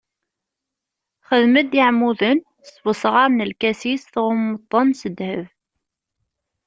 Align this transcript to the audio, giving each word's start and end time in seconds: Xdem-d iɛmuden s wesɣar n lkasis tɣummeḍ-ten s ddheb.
Xdem-d 1.27 1.71
iɛmuden 1.81 2.39
s 2.71 2.73
wesɣar 2.83 3.29
n 3.31 3.45
lkasis 3.51 4.03
tɣummeḍ-ten 4.13 4.87
s 4.99 5.01
ddheb. 5.11 5.45